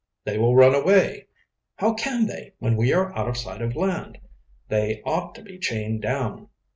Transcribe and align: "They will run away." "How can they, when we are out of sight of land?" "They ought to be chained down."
"They 0.23 0.39
will 0.39 0.55
run 0.55 0.73
away." 0.73 1.27
"How 1.75 1.93
can 1.93 2.25
they, 2.25 2.53
when 2.57 2.75
we 2.75 2.91
are 2.91 3.15
out 3.15 3.27
of 3.27 3.37
sight 3.37 3.61
of 3.61 3.75
land?" 3.75 4.17
"They 4.67 4.99
ought 5.05 5.35
to 5.35 5.43
be 5.43 5.59
chained 5.59 6.01
down." 6.01 6.47